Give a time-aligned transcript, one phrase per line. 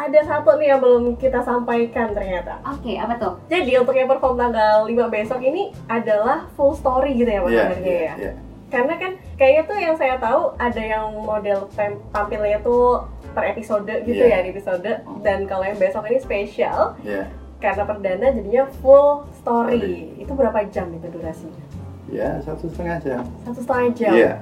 [0.00, 2.56] ada satu nih yang belum kita sampaikan ternyata.
[2.64, 3.36] Oke, apa tuh?
[3.52, 7.84] Jadi untuk yang perform tanggal 5 besok ini adalah full story gitu ya Mas Amirnya
[7.84, 8.14] iya, ya.
[8.16, 8.32] iya.
[8.70, 11.66] Karena kan kayaknya tuh yang saya tahu ada yang model
[12.14, 14.40] tampilnya tuh per episode gitu Iya.
[14.40, 14.90] ya di episode
[15.22, 17.30] dan kalau yang besok ini spesial Iya.
[17.58, 20.14] karena perdana jadinya full story.
[20.16, 21.62] Itu berapa jam itu durasinya?
[22.10, 23.22] Ya, satu setengah jam.
[23.46, 24.12] Satu setengah jam.
[24.16, 24.32] Iya.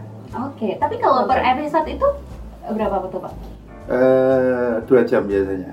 [0.44, 2.08] Oke, tapi kalau per episode itu
[2.68, 3.32] berapa betul Pak?
[3.88, 5.72] Eh, dua jam biasanya.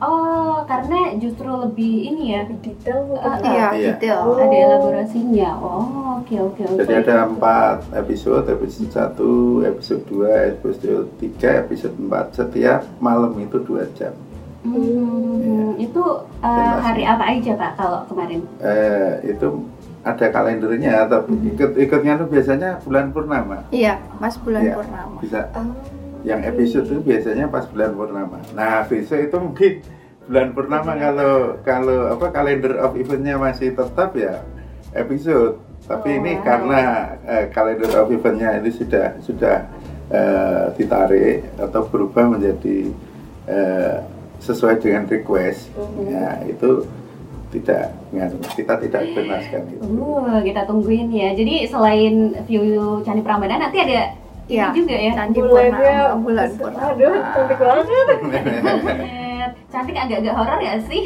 [0.00, 3.00] Oh, karena justru lebih ini ya, Lebih detail.
[3.12, 3.36] Uh.
[3.40, 3.88] Iya, Iya.
[3.92, 4.18] detail.
[4.24, 4.36] Oh.
[4.36, 5.50] ada elaborasinya.
[5.60, 5.84] Oh,
[6.20, 6.80] oke oke oke.
[6.80, 9.20] Jadi ada empat episode, episode 1,
[9.62, 12.32] episode 2, episode 3, episode 4.
[12.32, 14.16] Setiap malam itu dua jam.
[14.60, 16.00] Hmm, itu
[16.44, 18.40] uh, hari apa aja Pak kalau kemarin?
[18.60, 19.64] Eh, itu
[20.00, 23.64] ada kalendernya, tapi ikut ikutnya tuh biasanya bulan purnama.
[23.68, 24.74] Iya, Mas bulan Iya.
[24.76, 25.16] purnama.
[25.20, 25.64] Bisa Ah,
[26.22, 28.38] yang episode itu biasanya pas bulan purnama.
[28.52, 29.72] Nah, besok itu mungkin
[30.28, 31.32] bulan purnama kalau
[31.64, 34.44] kalau apa kalender of eventnya masih tetap ya
[34.92, 35.58] episode.
[35.90, 36.80] Tapi Oh, ini karena
[37.26, 39.66] eh, kalender of eventnya ini sudah sudah
[40.10, 42.94] eh, ditarik atau berubah menjadi
[43.50, 43.96] eh,
[44.40, 46.04] sesuai dengan request, Mhm.
[46.08, 46.70] ya itu
[47.50, 47.90] tidak
[48.54, 49.82] kita tidak benaskan itu.
[49.82, 51.34] Uh, kita tungguin ya.
[51.34, 54.14] Jadi selain view Candi Prambanan nanti ada
[54.50, 54.66] Iya.
[54.74, 55.12] ini juga ya.
[55.14, 55.94] Candi bulannya
[56.26, 56.90] bulan purnama.
[56.90, 58.18] Aduh, cantik banget.
[59.40, 61.02] Buset, Cantik agak-agak horor ya sih?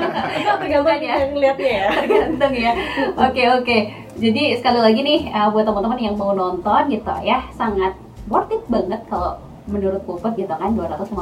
[0.62, 1.14] Tergantung ya.
[1.18, 1.88] yang ngeliatnya ya.
[2.06, 2.72] tergantung ya.
[3.18, 3.78] Oke oke.
[4.14, 7.98] Jadi sekali lagi nih uh, buat teman-teman yang mau nonton gitu ya, sangat
[8.30, 11.18] worth it banget kalau menurut Puput gitu kan 250.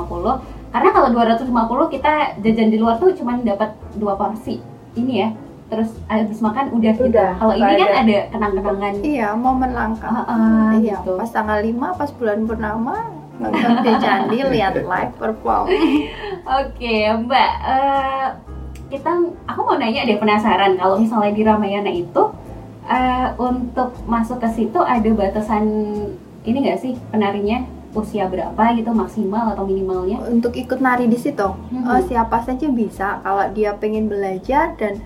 [0.74, 2.12] Karena kalau 250 kita
[2.44, 4.60] jajan di luar tuh cuman dapat dua porsi.
[4.92, 5.28] Ini ya.
[5.72, 7.08] Terus habis makan udah, gitu.
[7.08, 8.18] Udah, Kalau ini kan ada.
[8.28, 8.94] kenang-kenangan.
[9.00, 10.04] Iya, momen langka.
[10.04, 11.16] Ah, ah, iya, gitu.
[11.16, 12.96] pas tanggal 5 pas bulan purnama
[13.40, 15.66] nonton di Candi lihat live perform.
[16.44, 17.50] Oke, Mbak.
[17.64, 18.26] eh,
[18.86, 19.10] kita
[19.48, 22.22] aku mau nanya deh penasaran kalau misalnya di Ramayana itu
[22.84, 25.64] eh, untuk masuk ke situ ada batasan
[26.42, 30.20] ini nggak sih penarinya usia berapa gitu maksimal atau minimalnya?
[30.22, 31.88] Untuk ikut nari di situ, Mhm.
[31.88, 35.00] eh, siapa saja bisa kalau dia pengen belajar dan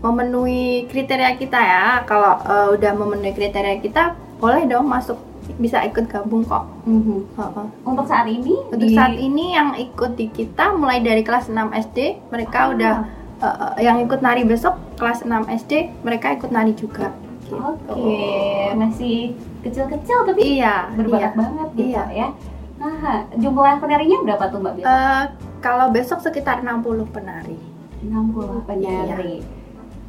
[0.00, 1.84] memenuhi kriteria kita ya.
[2.04, 4.02] Kalau eh, udah memenuhi kriteria kita,
[4.36, 5.18] boleh dong masuk
[5.56, 6.68] bisa ikut gabung kok.
[6.84, 7.34] Mhm.
[7.34, 7.66] Heeh.
[7.82, 11.72] Untuk saat ini Untuk di- saat ini yang ikut di kita mulai dari kelas 6
[11.72, 11.98] SD,
[12.28, 12.70] mereka Ah.
[12.70, 12.94] udah
[13.38, 17.14] eh, yang ikut nari besok kelas 6 SD, mereka ikut nari juga.
[17.40, 17.54] Gitu.
[17.54, 18.18] Oke,
[18.74, 21.38] masih kecil-kecil tapi Iya, berbakat iya.
[21.38, 22.04] banget gitu Iya.
[22.12, 22.28] ya.
[22.76, 24.72] Nah, jumlah penarinya berapa tuh Mbak?
[24.76, 24.90] Biasa?
[24.90, 25.24] Eh,
[25.58, 27.56] kalau besok sekitar 60 penari.
[28.04, 29.16] 60 Iya.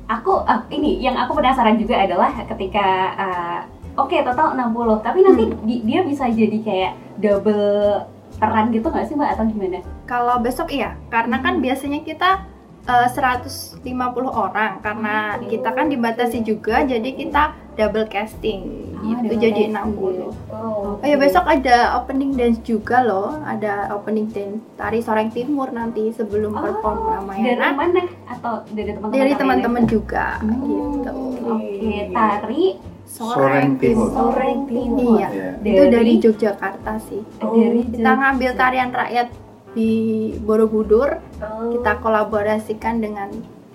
[0.09, 3.59] Aku ah, ini yang aku penasaran juga adalah ketika ah,
[3.93, 5.61] oke total 60, tapi nanti Hmm.
[5.61, 8.01] di- dia bisa jadi kayak double
[8.35, 9.79] peran gitu nggak sih Mbak atau gimana?
[10.03, 11.63] Kalau besok iya, karena kan Hmm.
[11.63, 12.41] biasanya kita
[12.89, 13.85] eh, 150
[14.25, 17.43] orang karena kita kan dibatasi juga jadi kita
[17.75, 19.95] double casting Ah, gitu double jadi casting.
[19.95, 20.51] 60.
[20.51, 20.99] Oh.
[20.99, 26.09] Oh ya besok ada opening dance juga loh, ada opening dance tari Soreng Timur nanti
[26.09, 29.15] sebelum perform Oh, dari Ramayana mana atau dari teman-teman?
[29.15, 30.59] dari teman-teman juga Hmm,
[30.99, 31.11] gitu.
[31.47, 32.63] Oke, tari
[33.05, 34.11] Soreng Timur.
[34.11, 35.15] Soreng Timur.
[35.15, 35.29] Iya.
[35.31, 35.49] Ya.
[35.57, 37.21] Itu dari Yogyakarta sih.
[37.39, 39.27] dari Kita ngambil tarian rakyat
[39.71, 39.91] di
[40.37, 41.69] Borobudur, Oh.
[41.71, 43.29] kita kolaborasikan dengan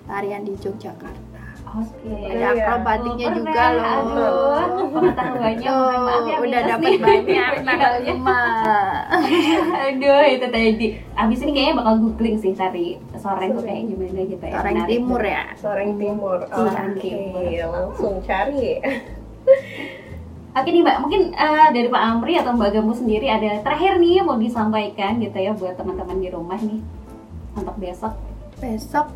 [0.04, 1.22] tarian di Yogyakarta.
[1.74, 2.06] Oke.
[2.06, 2.48] Ada Iya.
[2.56, 3.82] akrobatiknya Oh, juga loh.
[3.82, 8.38] Aduh, pengetahuannya maaf ya Oh, udah dapat banyak tanggal 5.
[9.84, 10.86] Aduh, itu tadi.
[11.12, 14.54] Abis ini kayaknya bakal googling sih tari sore tuh kayak gimana gitu ya.
[14.54, 15.44] Soreng Timur ya.
[15.56, 16.38] Soreng Timur.
[16.46, 17.42] Soreng Oke, Timur.
[17.66, 18.70] langsung cari.
[20.54, 24.22] Oke nih Mbak, mungkin eh, dari Pak Amri atau Mbak Gambu sendiri ada terakhir nih
[24.22, 26.78] yang mau disampaikan gitu ya buat teman-teman di rumah nih
[27.58, 28.14] untuk besok
[28.62, 29.10] Besok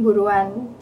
[0.00, 0.72] buruan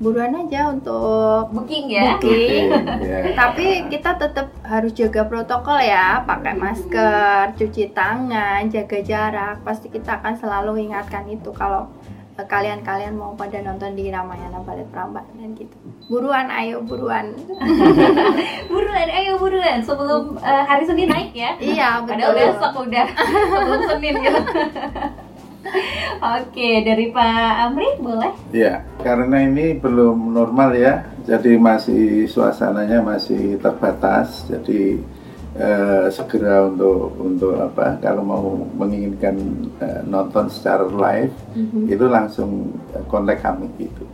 [0.00, 2.16] buruan aja untuk booking ya.
[2.16, 2.72] booking.
[3.00, 3.32] Ya.
[3.40, 9.56] Tapi kita tetap harus jaga protokol ya, pakai masker, cuci tangan, jaga jarak.
[9.60, 11.92] Pasti kita akan selalu ingatkan itu kalau
[12.46, 15.76] kalian-kalian mau pada nonton di Ramayana Balet Prambanan gitu.
[16.06, 17.34] Buruan, ayo buruan.
[18.70, 21.54] Buruan, ayo buruan sebelum eh, hari Senin naik ya.
[21.58, 22.40] iya, Padahal betul.
[22.54, 23.06] besok udah
[23.50, 24.40] sebelum Senin gitu.
[26.40, 28.32] Oke, dari Pak Amri boleh?
[28.50, 34.48] Ya, karena ini belum normal ya, jadi masih suasananya masih terbatas.
[34.50, 34.98] Jadi
[35.52, 37.96] eh, segera untuk untuk apa?
[37.98, 38.44] Kalau mau
[38.76, 39.34] menginginkan
[39.78, 41.32] eh, nonton secara live,
[41.86, 44.04] itu langsung eh, kontak kami gitu.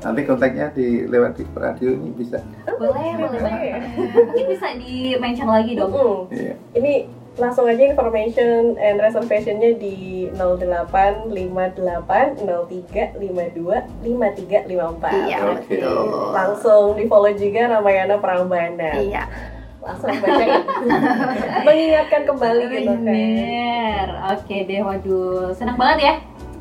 [0.00, 2.40] Nanti kontaknya di lewat di radio ini bisa.
[2.64, 3.40] Boleh, boleh boleh.
[3.42, 3.80] banget.
[4.16, 5.92] Mungkin bisa di mention lagi dong.
[5.92, 6.54] Hmm, Iya.
[6.72, 6.92] Ini
[7.36, 16.34] langsung aja information and reservationnya di 0858 03 52 53 54 Iya, betul.
[16.34, 19.24] langsung di follow juga Ramayana Prambanan Iya.
[19.80, 20.60] Langsung bacain
[21.66, 24.06] mengingatkan kembali gitu kan Bener.
[24.36, 26.14] Oke deh, waduh, senang banget ya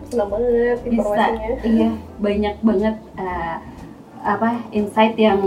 [0.10, 0.89] senang banget bisa.
[0.89, 3.56] informasinya Iya, banyak banget eh,
[4.25, 5.39] apa insight yang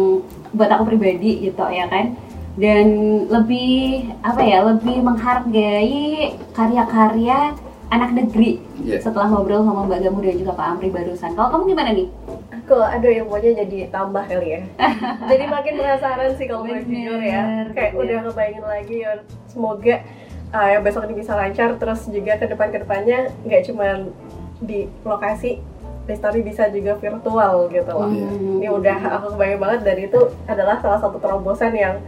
[0.55, 2.15] buat aku pribadi gitu ya kan.
[2.53, 2.87] Dan
[3.33, 7.57] lebih apa ya, lebih menghargai karya-karya
[7.93, 8.99] anak negeri Iya.
[8.99, 11.31] setelah ngobrol sama Mbak Gamu dan juga Pak Amri barusan.
[11.33, 12.09] Kalau kamu gimana nih?
[12.55, 14.61] aku ada ilmunya jadi tambah kali ya
[15.35, 17.99] jadi makin penasaran sih kalau boleh jujur ya kayak bener.
[17.99, 19.13] udah ngebayangin lagi ya
[19.45, 19.97] semoga
[20.49, 24.15] uh, ya besok ini bisa lancar terus juga ke depan ke depannya nggak cuman
[24.61, 25.59] di lokasi
[26.03, 28.27] Lestari bisa juga virtual gitu loh Iya.
[28.31, 31.99] ini udah aku kebayang banget dan itu adalah salah satu terobosan yang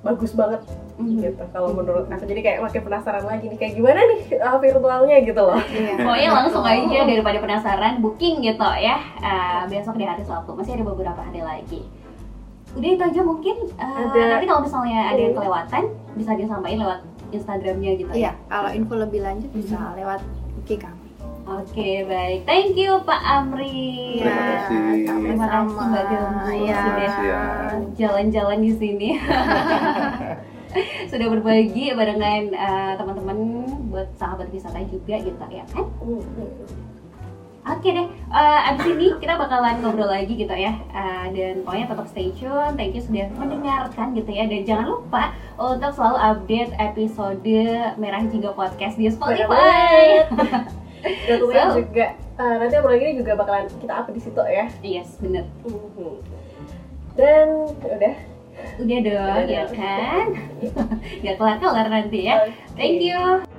[0.00, 0.64] bagus banget
[0.96, 1.20] Mhm.
[1.20, 5.16] gitu kalau menurut aku jadi kayak makin penasaran lagi nih kayak gimana nih uh, virtualnya
[5.20, 5.94] gitu loh Iya.
[6.04, 10.84] Pokoknya langsung aja daripada penasaran booking gitu ya Eh, besok di hari Sabtu masih ada
[10.84, 11.84] beberapa hari lagi.
[12.70, 13.56] Udah itu aja mungkin.
[13.68, 15.40] Eh, Ada- Nanti kalau misalnya ada yang Hmm.
[15.40, 15.82] kelewatan
[16.14, 17.00] bisa disampaikan lewat
[17.30, 18.32] Instagramnya gitu Iya, ya.
[18.46, 20.18] kalau info lebih lanjut bisa lewat
[20.58, 20.98] IG kami.
[21.42, 24.22] Oke baik, thank you Pak Amri.
[24.22, 24.78] Terima kasih.
[25.02, 26.04] Terima kasih Mbak
[26.52, 26.78] Iya.
[26.78, 27.40] sudah ya.
[27.96, 29.08] jalan-jalan di sini.
[31.06, 33.38] sudah berbagi barengan eh, teman-teman
[33.88, 35.84] buat sahabat wisata juga gitu ya kan.
[37.60, 42.08] Oke deh, eh, abis ini kita bakalan ngobrol lagi gitu ya Eh, Dan pokoknya tetap
[42.08, 47.44] stay tune, thank you sudah mendengarkan gitu ya Dan jangan lupa untuk selalu update episode
[47.94, 50.24] Merah Jingga Podcast di Spotify
[51.28, 51.48] dan So.
[51.76, 52.04] juga
[52.36, 56.16] uh, nanti apalagi ini juga bakalan kita up di situ ya Yes, bener Mhm.
[57.12, 57.46] dan
[57.78, 58.14] udah
[58.80, 59.72] Udah dong, Udah ya dong.
[59.76, 60.26] kan?
[61.24, 62.48] Gak kelar-kelar nanti ya.
[62.76, 63.49] Thank you